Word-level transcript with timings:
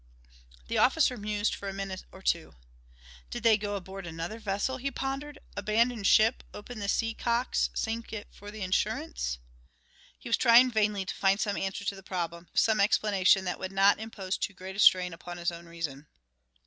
The 0.67 0.79
officer 0.79 1.15
mused 1.15 1.53
for 1.53 1.69
a 1.69 1.73
minute 1.73 2.05
or 2.11 2.23
two. 2.23 2.55
"Did 3.29 3.43
they 3.43 3.55
go 3.55 3.75
aboard 3.75 4.07
another 4.07 4.39
vessel?" 4.39 4.77
he 4.77 4.89
pondered. 4.89 5.37
"Abandon 5.55 6.03
ship 6.03 6.43
open 6.55 6.79
the 6.79 6.89
sea 6.89 7.13
cocks 7.13 7.69
sink 7.75 8.11
it 8.11 8.27
for 8.31 8.49
the 8.49 8.63
insurance?" 8.63 9.37
He 10.17 10.27
was 10.27 10.37
trying 10.37 10.71
vainly 10.71 11.05
to 11.05 11.13
find 11.13 11.39
some 11.39 11.55
answer 11.55 11.85
to 11.85 11.95
the 11.95 12.01
problem, 12.01 12.47
some 12.55 12.79
explanation 12.79 13.45
that 13.45 13.59
would 13.59 13.71
not 13.71 13.99
impose 13.99 14.37
too 14.39 14.53
great 14.55 14.75
a 14.75 14.79
strain 14.79 15.13
upon 15.13 15.37
his 15.37 15.51
own 15.51 15.67
reason. 15.67 16.07